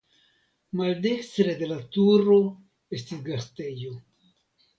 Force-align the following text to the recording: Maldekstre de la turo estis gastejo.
Maldekstre 0.79 1.53
de 1.59 1.67
la 1.73 1.77
turo 1.97 2.39
estis 2.99 3.21
gastejo. 3.29 3.93